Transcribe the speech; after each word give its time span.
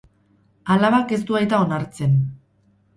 Alabak 0.77 1.15
ez 1.19 1.21
du 1.29 1.39
aita 1.43 1.63
onartzen. 1.69 2.21